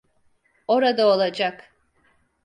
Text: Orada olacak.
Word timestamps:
Orada 0.67 1.05
olacak. 1.07 1.73